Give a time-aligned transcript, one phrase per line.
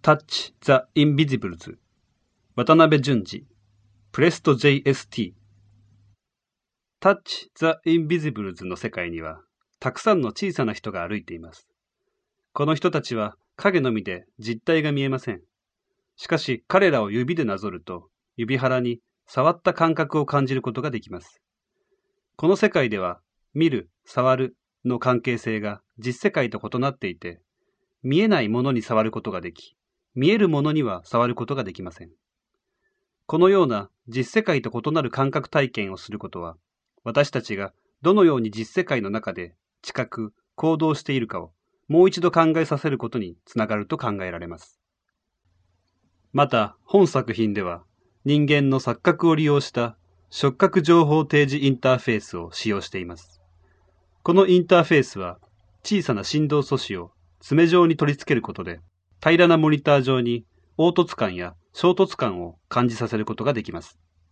[0.00, 1.76] Touch the Invisibles
[2.54, 3.44] 渡辺淳二
[4.12, 5.32] プレスト JST
[7.00, 7.18] Touch
[7.56, 9.40] the Invisibles の世界には
[9.80, 11.66] たくさんの小さな人が歩いています。
[12.52, 15.40] この人たちは影のみで実体が見えません。
[16.16, 21.42] しかし彼らを指でなぞると指腹に触った感覚を感じることができます。
[22.36, 23.20] この世界では
[23.52, 27.40] 見る、触るの関係性が実世界と異なっていて
[28.04, 29.74] 見えないものに触ることができ
[30.18, 32.10] 見えるものには触ることができません。
[33.26, 36.56] このような実世界と異なる感覚体験をすることは
[37.04, 41.52] 私たちがどのように実世界の中で知覚、行動しているかを
[41.86, 44.80] もう一度考えさせることにつながると考えられます。
[46.32, 47.84] また、本作品では
[48.24, 49.96] 人間の錯覚を利用した
[50.30, 53.40] 触覚情報提示インターフェースを使用しています。
[54.24, 55.38] このインターフェースは
[55.84, 58.80] 小さな振動素子を爪状に取り付けることで
[59.20, 60.44] 平らなモニター上に
[60.76, 63.98] 凹凸感や衝突感を感じさせることができます。